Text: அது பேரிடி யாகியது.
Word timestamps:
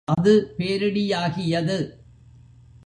அது 0.07 0.33
பேரிடி 0.57 1.03
யாகியது. 1.07 1.77